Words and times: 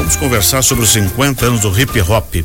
Vamos 0.00 0.16
conversar 0.16 0.62
sobre 0.62 0.82
os 0.82 0.90
50 0.92 1.44
anos 1.44 1.60
do 1.60 1.78
hip 1.78 2.00
hop. 2.00 2.36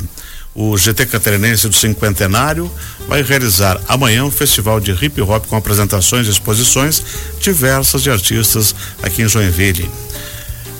O 0.54 0.76
GT 0.76 1.06
Catarinense 1.06 1.66
do 1.66 1.74
Cinquentenário 1.74 2.70
vai 3.08 3.22
realizar 3.22 3.80
amanhã 3.88 4.26
um 4.26 4.30
festival 4.30 4.78
de 4.78 4.92
hip 4.92 5.22
hop 5.22 5.46
com 5.46 5.56
apresentações 5.56 6.26
e 6.26 6.30
exposições 6.30 7.02
diversas 7.40 8.02
de 8.02 8.10
artistas 8.10 8.74
aqui 9.02 9.22
em 9.22 9.28
Joinville. 9.28 9.90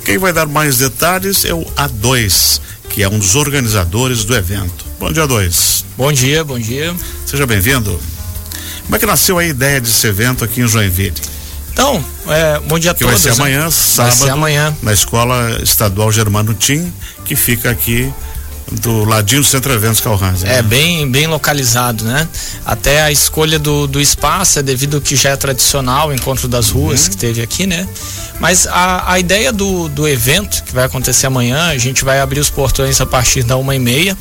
Quem 0.05 0.19
vai 0.19 0.35
dar 0.35 0.45
mais 0.45 0.77
detalhes 0.77 1.47
é 1.47 1.55
o 1.55 1.65
A2, 1.65 2.61
que 2.91 3.03
é 3.03 3.09
um 3.09 3.19
dos 3.19 3.35
organizadores 3.37 4.23
do 4.27 4.37
evento. 4.37 4.85
Bom 5.01 5.11
dia, 5.11 5.27
A2. 5.27 5.83
Bom 5.97 6.13
dia, 6.13 6.45
bom 6.45 6.59
dia. 6.59 6.95
Seja 7.25 7.47
bem-vindo. 7.47 7.99
Como 8.83 8.97
é 8.97 8.99
que 8.99 9.07
nasceu 9.07 9.39
a 9.39 9.45
ideia 9.47 9.81
desse 9.81 10.07
evento 10.07 10.45
aqui 10.45 10.61
em 10.61 10.69
Joinville? 10.69 11.15
Então, 11.77 12.03
é, 12.29 12.59
bom 12.61 12.79
dia 12.79 12.93
a 12.93 12.95
que 12.95 13.05
todos. 13.05 13.23
vai 13.23 13.35
ser 13.35 13.39
amanhã, 13.39 13.65
né? 13.67 13.71
sábado, 13.71 14.17
vai 14.17 14.27
ser 14.27 14.33
amanhã. 14.33 14.75
na 14.83 14.95
Escola 14.95 15.61
Estadual 15.63 16.11
Germano 16.11 16.55
Tim, 16.55 16.91
que 17.23 17.37
fica 17.37 17.69
aqui 17.71 18.11
do 18.81 19.05
ladinho 19.05 19.43
do 19.43 19.47
Centro 19.47 19.75
Eventos 19.75 20.01
Calhansen. 20.01 20.49
É 20.49 20.63
bem, 20.63 21.07
bem 21.11 21.27
localizado, 21.27 22.03
né? 22.03 22.27
Até 22.65 23.03
a 23.03 23.13
escolha 23.13 23.59
do, 23.59 23.87
do 23.87 24.01
espaço 24.01 24.59
é 24.59 24.63
devido 24.63 24.97
ao 24.97 25.03
que 25.03 25.15
já 25.17 25.29
é 25.29 25.37
tradicional, 25.37 26.09
o 26.09 26.15
encontro 26.15 26.49
das 26.49 26.71
ruas 26.71 27.05
uhum. 27.05 27.11
que 27.11 27.17
teve 27.19 27.43
aqui, 27.43 27.67
né? 27.67 27.87
Mas 28.41 28.67
a, 28.67 29.13
a 29.13 29.21
ideia 29.21 29.53
do, 29.53 29.87
do 29.91 30.09
evento, 30.09 30.65
que 30.65 30.73
vai 30.73 30.87
acontecer 30.87 31.27
amanhã, 31.27 31.69
a 31.69 31.77
gente 31.77 32.07
vai 32.07 32.21
abrir 32.21 32.41
os 32.41 32.49
portões 32.49 33.03
a 33.03 33.07
partir 33.07 33.43
da 33.43 33.59
uma 33.59 33.77
e 33.77 33.79
meia. 33.79 34.17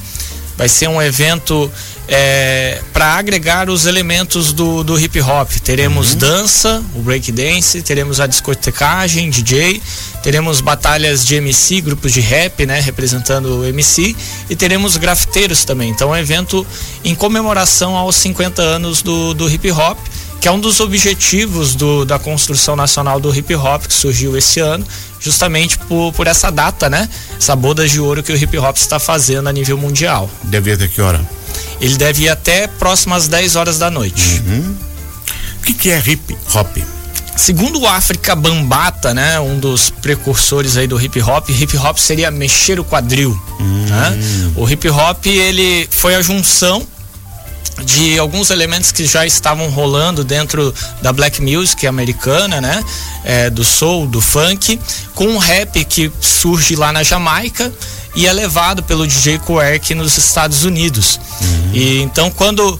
Vai 0.58 0.70
ser 0.70 0.88
um 0.88 1.02
evento 1.02 1.70
é, 2.08 2.82
para 2.94 3.16
agregar 3.16 3.70
os 3.70 3.86
elementos 3.86 4.54
do, 4.54 4.84
do 4.84 5.00
hip 5.00 5.20
hop. 5.22 5.52
Teremos 5.64 6.14
uhum. 6.14 6.20
dança, 6.20 6.84
o 6.94 7.02
break 7.02 7.32
dance, 7.32 7.82
teremos 7.82 8.20
a 8.20 8.28
discotecagem, 8.28 9.30
DJ, 9.30 9.82
teremos 10.24 10.62
batalhas 10.62 11.26
de 11.26 11.36
MC, 11.36 11.82
grupos 11.82 12.14
de 12.14 12.22
rap, 12.22 12.66
né, 12.66 12.80
representando 12.80 13.60
o 13.60 13.66
MC, 13.66 14.16
e 14.50 14.56
teremos 14.56 14.98
grafiteiros 14.98 15.66
também. 15.66 15.90
Então, 15.90 16.14
é 16.16 16.20
um 16.20 16.22
evento 16.22 16.66
em 17.04 17.14
comemoração 17.14 17.96
aos 17.96 18.16
50 18.16 18.62
anos 18.62 19.02
do, 19.02 19.34
do 19.34 19.50
hip 19.50 19.70
hop 19.72 19.98
que 20.40 20.48
é 20.48 20.52
um 20.52 20.60
dos 20.60 20.80
objetivos 20.80 21.76
do, 21.76 22.06
da 22.06 22.20
construção 22.20 22.76
nacional 22.76 23.20
do 23.20 23.36
hip 23.36 23.54
hop 23.56 23.86
que 23.86 23.94
surgiu 23.94 24.38
esse 24.38 24.60
ano, 24.60 24.86
justamente 25.20 25.78
por, 25.80 26.14
por 26.14 26.28
essa 26.28 26.52
data, 26.52 26.90
né? 26.90 27.10
Essa 27.38 27.56
boda 27.56 27.88
de 27.88 28.00
ouro 28.00 28.22
que 28.22 28.32
o 28.32 28.36
hip 28.36 28.58
hop 28.58 28.76
está 28.76 29.00
fazendo 29.00 29.50
a 29.50 29.52
nível 29.52 29.78
mundial. 29.78 30.30
Deve 30.44 30.72
ir 30.72 30.74
até 30.74 30.88
que 30.88 31.02
hora? 31.02 31.20
Ele 31.82 31.98
deve 31.98 32.24
ir 32.24 32.30
até 32.30 32.68
próximas 32.68 33.28
10 33.28 33.56
horas 33.56 33.80
da 33.80 33.90
noite. 33.90 34.42
Uhum. 34.46 34.76
O 35.60 35.64
que, 35.64 35.74
que 35.74 35.92
é 35.92 36.02
hip 36.06 36.38
hop? 36.54 36.78
Segundo 37.36 37.82
o 37.82 37.88
África 37.88 38.34
Bambata, 38.34 39.14
né, 39.14 39.40
um 39.40 39.60
dos 39.60 39.90
precursores 39.90 40.78
aí 40.78 40.88
do 40.88 41.00
hip 41.02 41.22
hop, 41.22 41.50
hip 41.50 41.78
hop 41.78 41.98
seria 41.98 42.32
mexer 42.32 42.80
o 42.80 42.84
quadril. 42.84 43.38
Uhum. 43.60 43.86
Né? 43.86 44.20
O 44.56 44.70
hip 44.70 44.88
hop 44.90 45.26
ele 45.26 45.88
foi 45.92 46.16
a 46.16 46.22
junção 46.22 46.88
de 47.84 48.18
alguns 48.18 48.50
elementos 48.50 48.92
que 48.92 49.06
já 49.06 49.26
estavam 49.26 49.70
rolando 49.70 50.24
dentro 50.24 50.74
da 51.02 51.12
black 51.12 51.42
music 51.42 51.86
americana, 51.86 52.62
né? 52.62 52.84
É, 53.24 53.50
do 53.50 53.64
soul, 53.64 54.08
do 54.08 54.22
funk, 54.22 54.80
com 55.14 55.28
um 55.28 55.38
rap 55.38 55.84
que 55.86 56.12
surge 56.22 56.76
lá 56.76 56.92
na 56.92 57.04
Jamaica 57.04 57.72
e 58.16 58.28
é 58.28 58.34
levado 58.34 58.82
pelo 58.84 59.06
DJ 59.06 59.40
Quirk 59.40 59.94
nos 59.94 60.18
Estados 60.18 60.64
Unidos. 60.64 61.20
Uhum. 61.42 61.72
E 61.74 62.02
então 62.02 62.32
quando 62.32 62.80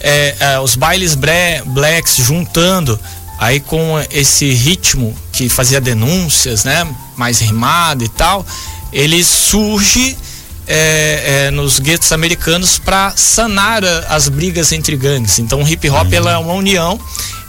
é, 0.00 0.36
é, 0.38 0.60
os 0.60 0.76
bailes 0.76 1.14
blacks 1.14 2.16
juntando 2.16 3.00
aí 3.38 3.60
com 3.60 3.98
esse 4.10 4.52
ritmo 4.52 5.16
que 5.32 5.48
fazia 5.48 5.80
denúncias, 5.80 6.64
né? 6.64 6.86
Mais 7.16 7.40
rimado 7.40 8.04
e 8.04 8.08
tal, 8.08 8.46
ele 8.92 9.24
surge 9.24 10.16
é, 10.66 11.46
é, 11.46 11.50
nos 11.50 11.78
guetos 11.78 12.10
americanos 12.12 12.78
para 12.78 13.12
sanar 13.16 13.84
as 14.08 14.28
brigas 14.28 14.72
entre 14.72 14.96
gangues. 14.96 15.38
Então 15.38 15.62
o 15.62 15.68
hip 15.68 15.88
hop 15.90 16.06
uhum. 16.06 16.14
ela 16.14 16.32
é 16.32 16.38
uma 16.38 16.54
união, 16.54 16.98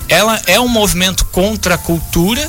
ela 0.07 0.39
é 0.47 0.59
um 0.59 0.67
movimento 0.67 1.25
contra 1.25 1.75
a 1.75 1.77
cultura 1.77 2.47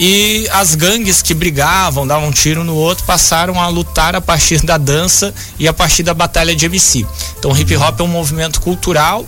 e 0.00 0.48
as 0.52 0.74
gangues 0.74 1.22
que 1.22 1.34
brigavam, 1.34 2.06
davam 2.06 2.28
um 2.28 2.32
tiro 2.32 2.62
no 2.62 2.74
outro, 2.74 3.04
passaram 3.04 3.60
a 3.60 3.66
lutar 3.66 4.14
a 4.14 4.20
partir 4.20 4.62
da 4.62 4.78
dança 4.78 5.34
e 5.58 5.66
a 5.66 5.72
partir 5.72 6.04
da 6.04 6.14
batalha 6.14 6.54
de 6.54 6.66
MC. 6.66 7.04
Então, 7.38 7.50
o 7.50 7.56
hip 7.56 7.76
hop 7.76 7.98
é 7.98 8.02
um 8.04 8.08
movimento 8.08 8.60
cultural 8.60 9.26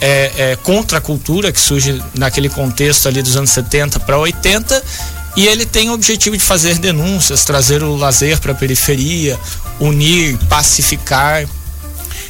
é, 0.00 0.32
é, 0.36 0.56
contra 0.56 0.98
a 0.98 1.00
cultura 1.00 1.52
que 1.52 1.60
surge 1.60 2.02
naquele 2.14 2.48
contexto 2.48 3.06
ali 3.06 3.22
dos 3.22 3.36
anos 3.36 3.50
70 3.50 4.00
para 4.00 4.18
80 4.18 4.82
e 5.36 5.46
ele 5.46 5.66
tem 5.66 5.90
o 5.90 5.92
objetivo 5.92 6.36
de 6.36 6.42
fazer 6.42 6.78
denúncias, 6.78 7.44
trazer 7.44 7.82
o 7.82 7.96
lazer 7.96 8.38
para 8.40 8.52
a 8.52 8.54
periferia, 8.54 9.38
unir, 9.80 10.36
pacificar. 10.48 11.46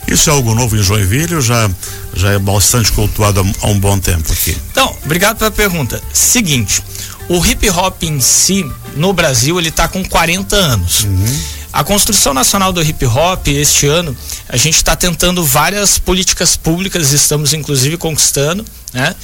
Isso 0.07 0.29
é 0.29 0.33
algo 0.33 0.55
novo 0.55 0.77
em 0.77 0.83
Joinville 0.83 1.37
ou 1.37 1.41
já, 1.41 1.71
já 2.15 2.33
é 2.33 2.39
bastante 2.39 2.93
cultuado 2.93 3.45
há 3.61 3.67
um 3.67 3.79
bom 3.79 3.99
tempo 3.99 4.33
aqui? 4.33 4.57
Então, 4.71 4.95
obrigado 5.05 5.39
pela 5.39 5.51
pergunta. 5.51 6.03
Seguinte, 6.13 6.83
o 7.29 7.45
hip 7.45 7.69
hop 7.71 8.03
em 8.03 8.21
si, 8.21 8.71
no 8.97 9.13
Brasil, 9.13 9.59
ele 9.59 9.71
está 9.71 9.89
com 9.89 10.05
40 10.05 10.57
anos. 10.57 11.05
Uhum. 11.05 11.41
A 11.73 11.83
construção 11.83 12.33
nacional 12.33 12.73
do 12.73 12.83
hip 12.83 13.05
hop 13.05 13.49
este 13.49 13.87
ano, 13.87 14.17
a 14.49 14.57
gente 14.57 14.77
está 14.77 14.95
tentando 14.95 15.45
várias 15.45 15.99
políticas 15.99 16.57
públicas, 16.57 17.13
estamos 17.13 17.53
inclusive 17.53 17.97
conquistando, 17.97 18.65
né? 18.93 19.15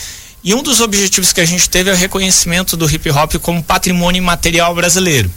E 0.42 0.54
um 0.54 0.62
dos 0.62 0.80
objetivos 0.80 1.32
que 1.32 1.40
a 1.40 1.44
gente 1.44 1.68
teve 1.68 1.90
é 1.90 1.92
o 1.92 1.96
reconhecimento 1.96 2.76
do 2.76 2.90
hip 2.90 3.10
hop 3.10 3.34
como 3.36 3.62
patrimônio 3.62 4.18
imaterial 4.18 4.74
brasileiro. 4.74 5.30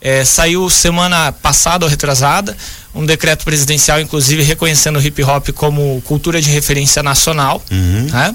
É, 0.00 0.22
saiu 0.22 0.68
semana 0.68 1.32
passada 1.32 1.86
ou 1.86 1.90
retrasada 1.90 2.54
um 2.94 3.06
decreto 3.06 3.44
presidencial, 3.44 4.00
inclusive 4.00 4.42
reconhecendo 4.42 4.98
o 4.98 5.02
hip 5.02 5.22
hop 5.22 5.48
como 5.54 6.00
cultura 6.02 6.40
de 6.40 6.50
referência 6.50 7.02
nacional. 7.02 7.62
Uhum. 7.70 8.06
Né? 8.10 8.34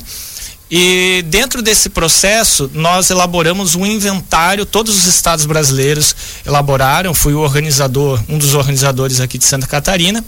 E 0.72 1.24
dentro 1.28 1.62
desse 1.62 1.90
processo, 1.90 2.70
nós 2.74 3.10
elaboramos 3.10 3.74
um 3.74 3.86
inventário, 3.86 4.66
todos 4.66 4.96
os 4.96 5.06
estados 5.06 5.46
brasileiros 5.46 6.16
elaboraram, 6.46 7.14
fui 7.14 7.34
o 7.34 7.40
organizador, 7.40 8.22
um 8.30 8.38
dos 8.38 8.54
organizadores 8.54 9.20
aqui 9.20 9.38
de 9.38 9.46
Santa 9.46 9.66
Catarina. 9.66 10.24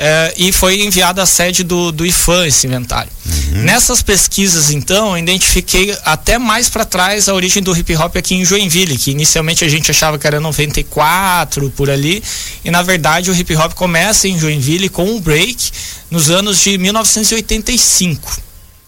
É, 0.00 0.32
e 0.36 0.52
foi 0.52 0.80
enviado 0.84 1.20
à 1.20 1.26
sede 1.26 1.64
do, 1.64 1.90
do 1.90 2.06
IFAM 2.06 2.46
esse 2.46 2.68
inventário. 2.68 3.10
Uhum. 3.26 3.64
Nessas 3.64 4.00
pesquisas, 4.00 4.70
então, 4.70 5.10
eu 5.10 5.18
identifiquei 5.18 5.92
até 6.04 6.38
mais 6.38 6.68
para 6.68 6.84
trás 6.84 7.28
a 7.28 7.34
origem 7.34 7.60
do 7.60 7.76
hip 7.76 7.96
hop 7.96 8.16
aqui 8.16 8.36
em 8.36 8.44
Joinville, 8.44 8.96
que 8.96 9.10
inicialmente 9.10 9.64
a 9.64 9.68
gente 9.68 9.90
achava 9.90 10.16
que 10.16 10.24
era 10.24 10.38
94 10.38 11.68
por 11.70 11.90
ali, 11.90 12.22
e 12.64 12.70
na 12.70 12.80
verdade 12.80 13.28
o 13.28 13.34
hip 13.34 13.56
hop 13.56 13.72
começa 13.72 14.28
em 14.28 14.38
Joinville 14.38 14.88
com 14.88 15.04
um 15.04 15.20
break 15.20 15.72
nos 16.08 16.30
anos 16.30 16.62
de 16.62 16.78
1985. 16.78 18.40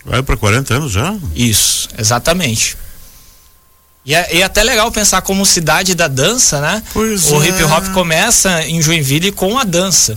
Vai 0.04 0.22
para 0.22 0.36
40 0.36 0.74
anos 0.74 0.92
já? 0.92 1.16
Isso, 1.34 1.88
exatamente. 1.98 2.76
E 4.06 4.14
é, 4.14 4.36
e 4.36 4.42
é, 4.42 4.44
até 4.44 4.62
legal 4.62 4.92
pensar 4.92 5.22
como 5.22 5.44
cidade 5.44 5.96
da 5.96 6.06
dança, 6.06 6.60
né? 6.60 6.80
Pois 6.94 7.32
o 7.32 7.42
é. 7.42 7.48
hip 7.48 7.64
hop 7.64 7.88
começa 7.92 8.62
em 8.62 8.80
Joinville 8.80 9.32
com 9.32 9.58
a 9.58 9.64
dança 9.64 10.16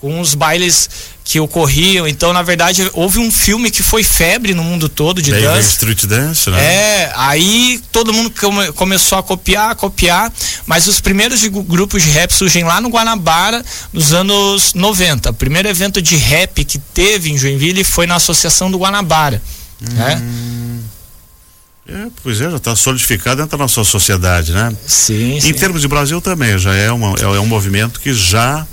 com 0.00 0.20
os 0.20 0.34
bailes 0.34 0.88
que 1.24 1.38
ocorriam. 1.40 2.06
Então, 2.08 2.32
na 2.32 2.42
verdade, 2.42 2.88
houve 2.94 3.18
um 3.18 3.30
filme 3.30 3.70
que 3.70 3.82
foi 3.82 4.02
febre 4.02 4.54
no 4.54 4.64
mundo 4.64 4.88
todo 4.88 5.20
de 5.20 5.30
dança. 5.30 5.60
Street 5.60 6.06
Dance, 6.06 6.48
né? 6.50 6.58
É, 6.58 7.12
aí 7.16 7.80
todo 7.92 8.12
mundo 8.12 8.30
come, 8.30 8.72
começou 8.72 9.18
a 9.18 9.22
copiar, 9.22 9.72
a 9.72 9.74
copiar, 9.74 10.32
mas 10.66 10.86
os 10.86 11.00
primeiros 11.00 11.40
de, 11.40 11.48
grupos 11.48 12.02
de 12.02 12.10
rap 12.10 12.32
surgem 12.32 12.64
lá 12.64 12.80
no 12.80 12.88
Guanabara 12.88 13.62
nos 13.92 14.12
anos 14.12 14.72
90. 14.72 15.30
O 15.30 15.34
primeiro 15.34 15.68
evento 15.68 16.00
de 16.00 16.16
rap 16.16 16.64
que 16.64 16.78
teve 16.78 17.30
em 17.30 17.36
Joinville 17.36 17.84
foi 17.84 18.06
na 18.06 18.14
Associação 18.14 18.70
do 18.70 18.78
Guanabara. 18.78 19.42
Né? 19.80 20.16
Hum. 20.22 20.80
É, 21.90 22.06
pois 22.22 22.40
é, 22.40 22.50
já 22.50 22.56
está 22.56 22.76
solidificado 22.76 23.36
dentro 23.36 23.56
da 23.56 23.64
nossa 23.64 23.82
sociedade, 23.82 24.52
né? 24.52 24.74
Sim. 24.86 25.36
Em 25.36 25.40
sim. 25.40 25.52
termos 25.54 25.80
de 25.80 25.88
Brasil 25.88 26.20
também, 26.20 26.58
já 26.58 26.74
é, 26.74 26.92
uma, 26.92 27.14
é, 27.18 27.22
é 27.22 27.40
um 27.40 27.46
movimento 27.46 27.98
que 27.98 28.12
já 28.12 28.66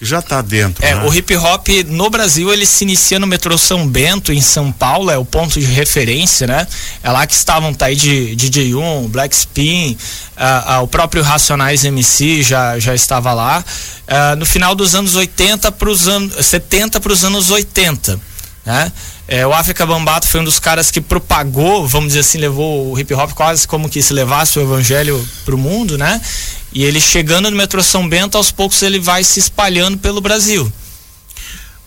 que 0.00 0.06
já 0.06 0.20
está 0.20 0.40
dentro. 0.40 0.84
É, 0.84 0.94
né? 0.94 1.04
o 1.04 1.14
hip 1.14 1.36
hop 1.36 1.68
no 1.86 2.08
Brasil 2.08 2.50
ele 2.50 2.64
se 2.64 2.84
inicia 2.84 3.18
no 3.18 3.26
metrô 3.26 3.58
São 3.58 3.86
Bento, 3.86 4.32
em 4.32 4.40
São 4.40 4.72
Paulo, 4.72 5.10
é 5.10 5.18
o 5.18 5.26
ponto 5.26 5.60
de 5.60 5.66
referência, 5.66 6.46
né? 6.46 6.66
É 7.02 7.10
lá 7.10 7.26
que 7.26 7.34
estavam 7.34 7.74
tá 7.74 7.86
aí 7.86 7.94
de 7.94 8.34
DJ 8.34 8.74
1, 8.74 9.08
Black 9.08 9.34
Spin, 9.34 9.96
uh, 10.36 10.78
uh, 10.78 10.82
o 10.82 10.88
próprio 10.88 11.22
Racionais 11.22 11.84
MC 11.84 12.42
já, 12.42 12.78
já 12.78 12.94
estava 12.94 13.34
lá. 13.34 13.62
Uh, 14.08 14.36
no 14.36 14.46
final 14.46 14.74
dos 14.74 14.94
anos 14.94 15.14
80 15.14 15.70
para 15.70 15.90
os 15.90 16.08
anos 16.08 16.46
70 16.46 16.98
para 16.98 17.12
os 17.12 17.22
anos 17.22 17.50
80. 17.50 18.18
Né? 18.64 18.90
É, 19.28 19.46
o 19.46 19.52
África 19.52 19.86
Bambata 19.86 20.26
foi 20.26 20.40
um 20.40 20.44
dos 20.44 20.58
caras 20.58 20.90
que 20.90 21.00
propagou, 21.00 21.86
vamos 21.86 22.08
dizer 22.08 22.20
assim, 22.20 22.38
levou 22.38 22.92
o 22.92 22.98
hip 22.98 23.14
hop 23.14 23.30
quase 23.32 23.66
como 23.66 23.88
que 23.88 24.02
se 24.02 24.12
levasse 24.12 24.58
o 24.58 24.62
evangelho 24.62 25.24
para 25.44 25.54
o 25.54 25.58
mundo, 25.58 25.96
né? 25.96 26.20
E 26.72 26.84
ele 26.84 27.00
chegando 27.00 27.50
no 27.50 27.56
metrô 27.56 27.82
São 27.82 28.08
Bento, 28.08 28.36
aos 28.36 28.50
poucos 28.50 28.82
ele 28.82 28.98
vai 28.98 29.24
se 29.24 29.40
espalhando 29.40 29.98
pelo 29.98 30.20
Brasil. 30.20 30.70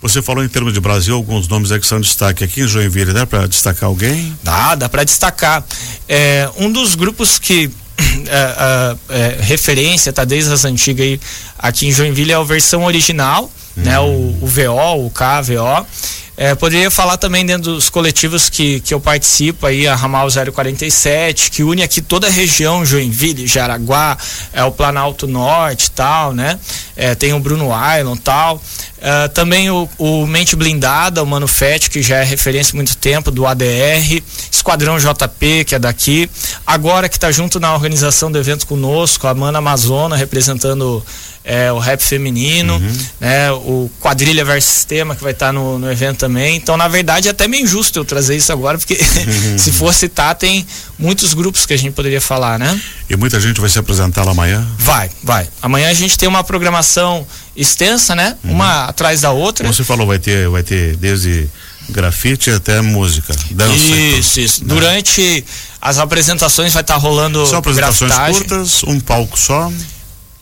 Você 0.01 0.21
falou 0.21 0.43
em 0.43 0.49
termos 0.49 0.73
de 0.73 0.81
Brasil, 0.81 1.15
alguns 1.15 1.47
nomes 1.47 1.71
aí 1.71 1.79
que 1.79 1.87
são 1.87 2.01
destaque 2.01 2.43
aqui 2.43 2.61
em 2.61 2.67
Joinville, 2.67 3.13
dá 3.13 3.25
para 3.25 3.47
destacar 3.47 3.87
alguém? 3.87 4.37
Dá, 4.43 4.75
dá 4.75 4.89
para 4.89 5.05
destacar. 5.05 5.63
É, 6.09 6.49
um 6.57 6.69
dos 6.69 6.95
grupos 6.95 7.39
que 7.39 7.71
é, 8.27 8.97
é, 9.09 9.37
referência, 9.41 10.11
tá 10.11 10.25
desde 10.25 10.51
as 10.51 10.65
antigas 10.65 11.05
aí 11.05 11.19
aqui 11.57 11.87
em 11.87 11.93
Joinville, 11.93 12.33
é 12.33 12.35
a 12.35 12.43
versão 12.43 12.83
original, 12.83 13.49
uhum. 13.77 13.83
né? 13.83 13.97
O, 13.99 14.37
o 14.41 14.45
VO, 14.45 15.05
o 15.05 15.09
KVO. 15.09 15.87
É, 16.35 16.55
poderia 16.55 16.89
falar 16.89 17.17
também 17.17 17.45
dentro 17.45 17.73
dos 17.73 17.89
coletivos 17.89 18.49
que, 18.49 18.79
que 18.79 18.93
eu 18.93 18.99
participo 18.99 19.67
aí, 19.67 19.87
a 19.87 19.95
Ramal 19.95 20.27
047, 20.29 21.51
que 21.51 21.63
une 21.63 21.83
aqui 21.83 22.01
toda 22.01 22.27
a 22.27 22.29
região, 22.29 22.83
Joinville, 22.83 23.45
Jaraguá, 23.45 24.17
é 24.51 24.63
o 24.63 24.71
Planalto 24.71 25.27
Norte 25.27 25.91
tal, 25.91 26.33
né? 26.33 26.59
É, 26.95 27.13
tem 27.13 27.33
o 27.33 27.39
Bruno 27.39 27.65
Island 27.65 28.19
tal. 28.21 28.61
Uh, 29.03 29.27
também 29.33 29.69
o, 29.69 29.89
o, 29.97 30.25
Mente 30.25 30.55
Blindada, 30.55 31.21
o 31.21 31.27
Mano 31.27 31.45
Fett, 31.45 31.89
que 31.89 32.01
já 32.01 32.19
é 32.19 32.23
referência 32.23 32.71
há 32.73 32.77
muito 32.77 32.95
tempo, 32.95 33.29
do 33.29 33.45
ADR, 33.45 34.23
Esquadrão 34.49 34.97
JP, 34.97 35.65
que 35.65 35.75
é 35.75 35.79
daqui. 35.79 36.29
Agora 36.65 37.09
que 37.09 37.17
está 37.17 37.29
junto 37.29 37.59
na 37.59 37.73
organização 37.73 38.31
do 38.31 38.37
evento 38.37 38.65
conosco, 38.65 39.27
a 39.27 39.33
Mana 39.33 39.57
Amazona, 39.57 40.15
representando 40.15 41.05
é, 41.43 41.69
o 41.71 41.79
rap 41.79 42.01
feminino, 42.01 42.75
uhum. 42.75 42.97
né, 43.19 43.51
o 43.51 43.91
Quadrilha 43.99 44.45
versus 44.45 44.71
Sistema, 44.71 45.15
que 45.15 45.21
vai 45.21 45.33
estar 45.33 45.47
tá 45.47 45.51
no, 45.51 45.77
no, 45.77 45.91
evento 45.91 46.19
também. 46.19 46.55
Então, 46.55 46.77
na 46.77 46.87
verdade, 46.87 47.27
é 47.27 47.31
até 47.31 47.47
meio 47.47 47.63
injusto 47.63 47.99
eu 47.99 48.05
trazer 48.05 48.37
isso 48.37 48.53
agora, 48.53 48.77
porque 48.77 48.93
uhum. 48.93 49.57
se 49.59 49.71
for 49.73 49.93
citar, 49.93 50.33
tem 50.35 50.65
muitos 50.97 51.33
grupos 51.33 51.65
que 51.65 51.73
a 51.73 51.77
gente 51.77 51.91
poderia 51.91 52.21
falar, 52.21 52.57
né? 52.57 52.79
E 53.09 53.17
muita 53.17 53.39
gente 53.41 53.59
vai 53.59 53.69
se 53.69 53.77
apresentar 53.77 54.23
lá 54.23 54.31
amanhã? 54.31 54.65
Vai, 54.79 55.09
vai. 55.21 55.49
Amanhã 55.61 55.89
a 55.89 55.93
gente 55.93 56.17
tem 56.17 56.29
uma 56.29 56.43
programação 56.43 57.27
extensa, 57.55 58.15
né? 58.15 58.37
Uhum. 58.43 58.51
Uma 58.51 58.85
atrás 58.85 59.21
da 59.21 59.31
outra. 59.31 59.63
Como 59.63 59.73
você 59.73 59.83
falou, 59.83 60.07
vai 60.07 60.19
ter, 60.19 60.49
vai 60.49 60.63
ter 60.63 60.95
desde 60.97 61.49
grafite 61.89 62.49
até 62.49 62.81
música, 62.81 63.35
dança. 63.51 63.75
Isso, 63.75 64.39
isso. 64.39 64.61
Né? 64.61 64.73
Durante 64.73 65.45
as 65.81 65.97
apresentações 65.97 66.73
vai 66.73 66.81
estar 66.81 66.95
tá 66.95 66.99
rolando 66.99 67.45
São 67.45 67.59
apresentações 67.59 68.11
grafitagem. 68.11 68.41
curtas, 68.41 68.83
um 68.83 68.99
palco 68.99 69.37
só. 69.37 69.71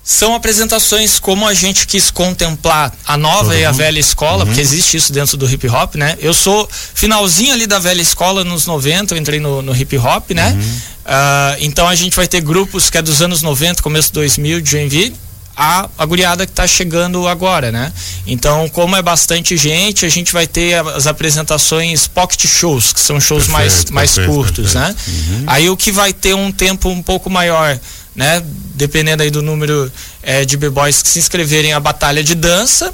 São 0.04 0.34
apresentações 0.34 1.20
como 1.20 1.48
a 1.48 1.54
gente 1.54 1.86
quis 1.86 2.10
contemplar 2.10 2.92
a 3.06 3.16
nova 3.16 3.46
Todo 3.46 3.56
e 3.56 3.64
a 3.64 3.70
mundo. 3.70 3.78
velha 3.78 4.00
escola, 4.00 4.40
uhum. 4.40 4.46
porque 4.48 4.62
existe 4.62 4.98
isso 4.98 5.14
dentro 5.14 5.38
do 5.38 5.50
hip 5.50 5.68
hop, 5.70 5.96
né? 5.96 6.18
Eu 6.20 6.34
sou 6.34 6.68
finalzinho 6.72 7.54
ali 7.54 7.68
da 7.68 7.80
velha 7.80 8.02
escola 8.02 8.44
nos 8.44 8.66
90, 8.66 9.14
eu 9.14 9.18
entrei 9.18 9.40
no, 9.40 9.62
no 9.62 9.76
hip 9.76 9.96
hop, 9.98 10.32
né? 10.32 10.52
Uhum. 10.52 10.62
Uh, 10.62 11.58
então 11.60 11.88
a 11.88 11.96
gente 11.96 12.16
vai 12.16 12.28
ter 12.28 12.42
grupos 12.42 12.90
que 12.90 12.98
é 12.98 13.02
dos 13.02 13.22
anos 13.22 13.42
90, 13.42 13.82
começo 13.82 14.12
2000 14.14 14.62
de 14.62 14.72
Joinville 14.72 15.16
a, 15.56 15.90
a 15.98 16.06
guriada 16.06 16.46
que 16.46 16.52
está 16.52 16.66
chegando 16.66 17.28
agora, 17.28 17.72
né? 17.72 17.92
Então, 18.26 18.68
como 18.70 18.96
é 18.96 19.02
bastante 19.02 19.58
gente, 19.58 20.06
a 20.06 20.10
gente 20.10 20.32
vai 20.34 20.48
ter 20.48 20.76
as 20.76 21.08
apresentações 21.08 22.08
pocket 22.08 22.46
shows, 22.46 22.94
que 22.94 23.00
são 23.00 23.20
shows 23.20 23.48
perfeito, 23.48 23.54
mais, 23.54 23.92
mais 23.92 24.16
perfeito, 24.16 24.36
curtos, 24.36 24.74
perfeito. 24.74 24.80
né? 24.80 24.96
Uhum. 25.08 25.44
Aí 25.48 25.70
o 25.70 25.78
que 25.78 25.92
vai 25.92 26.14
ter 26.14 26.34
um 26.34 26.52
tempo 26.52 26.90
um 26.90 27.02
pouco 27.02 27.30
maior, 27.30 27.80
né? 28.16 28.42
Dependendo 28.76 29.24
aí 29.24 29.30
do 29.30 29.42
número 29.42 29.92
é, 30.24 30.46
de 30.46 30.58
b-boys 30.58 31.02
que 31.02 31.10
se 31.10 31.20
inscreverem 31.20 31.74
a 31.74 31.80
batalha 31.80 32.24
de 32.24 32.36
dança, 32.36 32.94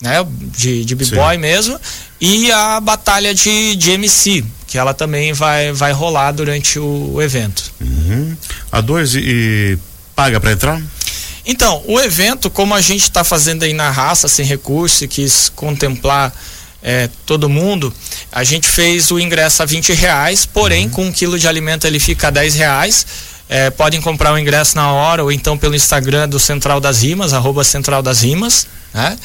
né? 0.00 0.24
De, 0.56 0.84
de 0.84 0.94
b-boy 0.94 1.38
mesmo, 1.38 1.78
e 2.20 2.50
a 2.52 2.80
batalha 2.80 3.34
de, 3.34 3.76
de 3.76 3.90
MC, 3.92 4.44
que 4.66 4.78
ela 4.78 4.92
também 4.92 5.32
vai, 5.32 5.72
vai 5.72 5.92
rolar 5.92 6.32
durante 6.32 6.78
o, 6.78 7.12
o 7.14 7.22
evento. 7.22 7.72
Uhum. 7.80 8.36
A 8.70 8.80
dois 8.80 9.14
e, 9.14 9.20
e 9.20 9.78
paga 10.14 10.40
para 10.40 10.52
entrar? 10.52 10.82
Então, 11.46 11.80
o 11.86 12.00
evento, 12.00 12.50
como 12.50 12.74
a 12.74 12.80
gente 12.80 13.04
está 13.04 13.22
fazendo 13.22 13.62
aí 13.62 13.72
na 13.72 13.88
raça, 13.88 14.26
sem 14.26 14.44
recurso, 14.44 15.04
e 15.04 15.08
quis 15.08 15.48
contemplar 15.48 16.34
é, 16.82 17.08
todo 17.24 17.48
mundo, 17.48 17.94
a 18.32 18.42
gente 18.42 18.68
fez 18.68 19.12
o 19.12 19.18
ingresso 19.18 19.62
a 19.62 19.66
20 19.66 19.92
reais, 19.92 20.44
porém, 20.44 20.86
uhum. 20.86 20.90
com 20.90 21.04
um 21.06 21.12
quilo 21.12 21.38
de 21.38 21.46
alimento 21.46 21.86
ele 21.86 22.00
fica 22.00 22.28
a 22.28 22.30
10 22.30 22.54
reais. 22.56 23.06
É, 23.48 23.70
podem 23.70 24.00
comprar 24.00 24.32
o 24.32 24.38
ingresso 24.38 24.74
na 24.76 24.90
hora 24.90 25.22
ou 25.22 25.30
então 25.30 25.56
pelo 25.56 25.76
Instagram 25.76 26.28
do 26.28 26.40
Central 26.40 26.80
das 26.80 27.02
Rimas, 27.02 27.32
arroba 27.32 27.62
Central 27.62 28.02
das 28.02 28.22
Rimas, 28.22 28.66
né? 28.92 29.16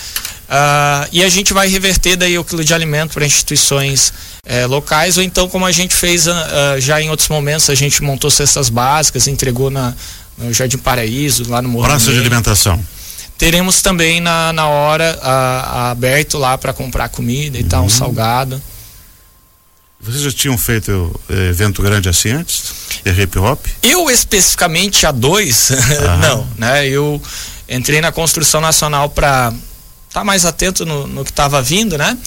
Uh, 0.48 1.08
e 1.12 1.24
a 1.24 1.30
gente 1.30 1.54
vai 1.54 1.68
reverter 1.68 2.18
daí 2.18 2.38
o 2.38 2.44
quilo 2.44 2.64
de 2.64 2.72
alimento 2.72 3.14
para 3.14 3.26
instituições 3.26 4.14
é, 4.46 4.66
locais, 4.68 5.18
ou 5.18 5.24
então 5.24 5.48
como 5.48 5.66
a 5.66 5.72
gente 5.72 5.96
fez 5.96 6.28
uh, 6.28 6.34
já 6.78 7.02
em 7.02 7.10
outros 7.10 7.30
momentos, 7.30 7.70
a 7.70 7.74
gente 7.74 8.04
montou 8.04 8.30
cestas 8.30 8.70
básicas, 8.70 9.28
entregou 9.28 9.72
na, 9.72 9.96
no 10.38 10.54
Jardim 10.54 10.78
Paraíso, 10.78 11.50
lá 11.50 11.62
no 11.62 11.70
Morro. 11.70 11.88
Praça 11.88 12.12
de 12.12 12.20
alimentação. 12.20 12.84
Teremos 13.38 13.82
também 13.82 14.22
na, 14.22 14.54
na 14.54 14.68
hora 14.68 15.18
a, 15.22 15.32
a 15.32 15.92
aberto 15.92 16.38
lá 16.38 16.58
para 16.58 16.74
comprar 16.74 17.10
comida 17.10 17.58
e 17.58 17.64
uhum. 17.64 17.68
tal, 17.68 17.86
um 17.86 17.90
salgado. 17.90 18.62
Vocês 20.00 20.24
já 20.24 20.32
tinham 20.32 20.58
feito 20.58 21.20
eh, 21.30 21.50
evento 21.50 21.82
grande 21.82 22.10
assim 22.10 22.30
antes? 22.30 22.74
De 23.04 23.22
hip 23.22 23.38
hop? 23.38 23.66
Eu 23.84 24.10
especificamente 24.10 25.06
a 25.06 25.12
dois, 25.12 25.72
não, 26.22 26.48
né? 26.58 26.88
Eu 26.88 27.22
entrei 27.70 28.02
na 28.02 28.12
construção 28.12 28.60
nacional 28.60 29.10
para 29.10 29.54
estar 30.08 30.20
tá 30.20 30.24
mais 30.24 30.44
atento 30.44 30.86
no, 30.86 31.06
no 31.08 31.24
que 31.24 31.30
estava 31.30 31.62
vindo, 31.62 31.98
né? 31.98 32.18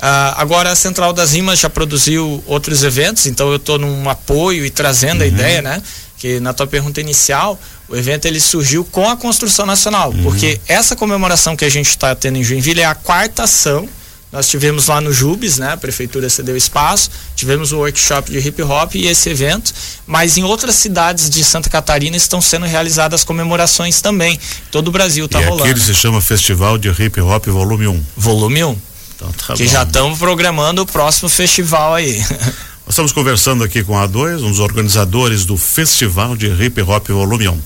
Uh, 0.00 0.34
agora 0.36 0.72
a 0.72 0.76
Central 0.76 1.12
das 1.12 1.32
Rimas 1.32 1.58
já 1.58 1.68
produziu 1.68 2.42
outros 2.46 2.82
eventos, 2.82 3.26
então 3.26 3.50
eu 3.50 3.56
estou 3.56 3.78
num 3.78 4.08
apoio 4.08 4.64
e 4.64 4.70
trazendo 4.70 5.20
uhum. 5.20 5.24
a 5.24 5.26
ideia, 5.26 5.62
né? 5.62 5.82
Que 6.20 6.38
na 6.38 6.52
tua 6.52 6.66
pergunta 6.66 7.00
inicial, 7.00 7.58
o 7.88 7.96
evento 7.96 8.26
ele 8.26 8.38
surgiu 8.38 8.84
com 8.84 9.08
a 9.08 9.16
construção 9.16 9.64
nacional, 9.64 10.10
uhum. 10.10 10.22
porque 10.22 10.60
essa 10.68 10.94
comemoração 10.94 11.56
que 11.56 11.64
a 11.64 11.68
gente 11.70 11.88
está 11.88 12.14
tendo 12.14 12.36
em 12.36 12.44
Joinville 12.44 12.82
é 12.82 12.84
a 12.84 12.94
quarta 12.94 13.44
ação. 13.44 13.88
Nós 14.30 14.46
tivemos 14.46 14.86
lá 14.86 15.00
no 15.00 15.12
Jubes, 15.12 15.58
né? 15.58 15.72
A 15.72 15.76
prefeitura 15.76 16.30
cedeu 16.30 16.56
espaço, 16.56 17.10
tivemos 17.34 17.72
o 17.72 17.78
workshop 17.78 18.30
de 18.30 18.38
hip 18.38 18.62
hop 18.62 18.94
e 18.94 19.08
esse 19.08 19.28
evento, 19.28 19.72
mas 20.06 20.36
em 20.36 20.44
outras 20.44 20.76
cidades 20.76 21.28
de 21.28 21.42
Santa 21.42 21.68
Catarina 21.68 22.16
estão 22.16 22.40
sendo 22.40 22.66
realizadas 22.66 23.24
comemorações 23.24 24.00
também. 24.00 24.38
Todo 24.70 24.88
o 24.88 24.92
Brasil 24.92 25.24
está 25.24 25.40
rolando. 25.40 25.64
Aqui 25.64 25.72
ele 25.72 25.80
se 25.80 25.94
chama 25.94 26.20
Festival 26.20 26.78
de 26.78 26.90
Hip 26.90 27.20
Hop 27.20 27.46
Volume 27.46 27.88
1. 27.88 28.04
Volume 28.16 28.62
1. 28.62 28.78
Então, 29.16 29.32
tá 29.32 29.54
que 29.54 29.64
bom. 29.64 29.70
já 29.70 29.82
estamos 29.82 30.18
programando 30.18 30.82
o 30.82 30.86
próximo 30.86 31.28
festival 31.28 31.94
aí. 31.94 32.22
Estamos 32.90 33.12
conversando 33.12 33.62
aqui 33.62 33.84
com 33.84 33.96
a 33.96 34.08
A2, 34.08 34.42
um 34.42 34.50
dos 34.50 34.58
organizadores 34.58 35.44
do 35.44 35.56
Festival 35.56 36.36
de 36.36 36.48
Hip 36.48 36.82
Hop 36.82 37.06
Volume 37.06 37.46
1. 37.46 37.62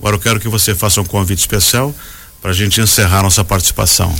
Agora 0.00 0.16
eu 0.16 0.20
quero 0.20 0.40
que 0.40 0.48
você 0.48 0.74
faça 0.74 1.00
um 1.00 1.04
convite 1.04 1.38
especial 1.38 1.94
para 2.42 2.50
a 2.50 2.54
gente 2.54 2.80
encerrar 2.80 3.22
nossa 3.22 3.44
participação. 3.44 4.12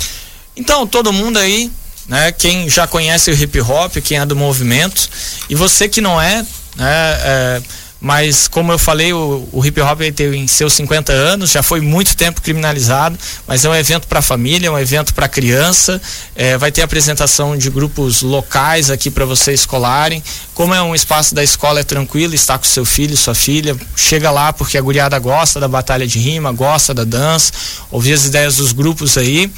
Então, 0.56 0.86
todo 0.86 1.12
mundo 1.12 1.40
aí, 1.40 1.72
né? 2.06 2.30
Quem 2.30 2.70
já 2.70 2.86
conhece 2.86 3.32
o 3.32 3.34
hip 3.34 3.60
hop, 3.62 3.96
quem 3.96 4.20
é 4.20 4.24
do 4.24 4.36
movimento, 4.36 5.10
e 5.50 5.56
você 5.56 5.88
que 5.88 6.00
não 6.00 6.22
é, 6.22 6.46
né? 6.76 6.86
É, 6.86 7.62
mas 8.04 8.46
como 8.46 8.70
eu 8.70 8.78
falei, 8.78 9.14
o, 9.14 9.48
o 9.50 9.64
hip 9.64 9.80
hop 9.80 10.02
tem 10.14 10.46
seus 10.46 10.74
50 10.74 11.10
anos, 11.10 11.50
já 11.50 11.62
foi 11.62 11.80
muito 11.80 12.14
tempo 12.14 12.42
criminalizado, 12.42 13.18
mas 13.46 13.64
é 13.64 13.70
um 13.70 13.74
evento 13.74 14.06
para 14.06 14.20
família, 14.20 14.68
é 14.68 14.70
um 14.70 14.78
evento 14.78 15.14
para 15.14 15.26
criança, 15.26 15.98
é, 16.36 16.58
vai 16.58 16.70
ter 16.70 16.82
apresentação 16.82 17.56
de 17.56 17.70
grupos 17.70 18.20
locais 18.20 18.90
aqui 18.90 19.10
para 19.10 19.24
vocês 19.24 19.64
colarem. 19.64 20.22
Como 20.52 20.74
é 20.74 20.82
um 20.82 20.94
espaço 20.94 21.34
da 21.34 21.42
escola, 21.42 21.80
é 21.80 21.82
tranquilo, 21.82 22.34
está 22.34 22.58
com 22.58 22.64
seu 22.66 22.84
filho, 22.84 23.16
sua 23.16 23.34
filha, 23.34 23.74
chega 23.96 24.30
lá 24.30 24.52
porque 24.52 24.76
a 24.76 24.82
guriada 24.82 25.18
gosta 25.18 25.58
da 25.58 25.66
batalha 25.66 26.06
de 26.06 26.18
rima, 26.18 26.52
gosta 26.52 26.92
da 26.92 27.04
dança, 27.04 27.54
ouvir 27.90 28.12
as 28.12 28.26
ideias 28.26 28.56
dos 28.56 28.72
grupos 28.72 29.16
aí. 29.16 29.50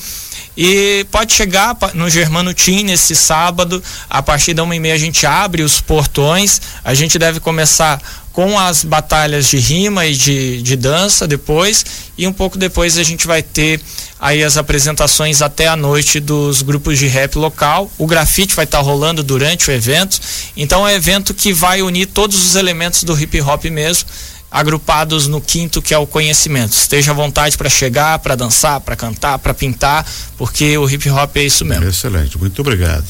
E 0.56 1.06
pode 1.10 1.34
chegar 1.34 1.76
no 1.92 2.08
Germano 2.08 2.54
Team 2.54 2.84
nesse 2.84 3.14
sábado, 3.14 3.82
a 4.08 4.22
partir 4.22 4.54
da 4.54 4.62
uma 4.62 4.75
e 4.75 4.80
meia 4.80 4.94
a 4.94 4.98
gente 4.98 5.26
abre 5.26 5.62
os 5.62 5.80
portões, 5.80 6.60
a 6.82 6.94
gente 6.94 7.18
deve 7.18 7.40
começar 7.40 8.00
com 8.32 8.58
as 8.58 8.84
batalhas 8.84 9.48
de 9.48 9.56
rima 9.56 10.04
e 10.04 10.14
de, 10.14 10.60
de 10.60 10.76
dança 10.76 11.26
depois, 11.26 11.84
e 12.18 12.26
um 12.26 12.32
pouco 12.32 12.58
depois 12.58 12.98
a 12.98 13.02
gente 13.02 13.26
vai 13.26 13.42
ter 13.42 13.80
aí 14.20 14.42
as 14.42 14.56
apresentações 14.56 15.40
até 15.40 15.66
a 15.68 15.76
noite 15.76 16.20
dos 16.20 16.62
grupos 16.62 16.98
de 16.98 17.06
rap 17.06 17.36
local. 17.36 17.90
O 17.96 18.06
grafite 18.06 18.54
vai 18.54 18.64
estar 18.64 18.78
tá 18.78 18.84
rolando 18.84 19.22
durante 19.22 19.70
o 19.70 19.72
evento. 19.72 20.20
Então 20.56 20.86
é 20.86 20.92
um 20.92 20.96
evento 20.96 21.32
que 21.32 21.52
vai 21.52 21.82
unir 21.82 22.06
todos 22.06 22.42
os 22.44 22.56
elementos 22.56 23.04
do 23.04 23.18
hip 23.18 23.40
hop 23.40 23.64
mesmo, 23.66 24.08
agrupados 24.56 25.26
no 25.26 25.38
quinto 25.38 25.82
que 25.82 25.92
é 25.92 25.98
o 25.98 26.06
conhecimento. 26.06 26.72
Esteja 26.72 27.10
à 27.10 27.14
vontade 27.14 27.58
para 27.58 27.68
chegar, 27.68 28.18
para 28.20 28.34
dançar, 28.34 28.80
para 28.80 28.96
cantar, 28.96 29.38
para 29.38 29.52
pintar, 29.52 30.06
porque 30.38 30.78
o 30.78 30.88
hip 30.88 31.10
hop 31.10 31.36
é 31.36 31.42
isso 31.42 31.62
mesmo. 31.62 31.84
Excelente, 31.86 32.38
muito 32.38 32.58
obrigado. 32.62 33.04